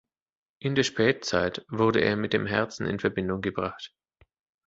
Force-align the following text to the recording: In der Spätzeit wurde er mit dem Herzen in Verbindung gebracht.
In 0.57 0.73
der 0.73 0.81
Spätzeit 0.81 1.63
wurde 1.69 1.99
er 2.01 2.15
mit 2.15 2.33
dem 2.33 2.47
Herzen 2.47 2.87
in 2.87 2.99
Verbindung 2.99 3.41
gebracht. 3.41 3.93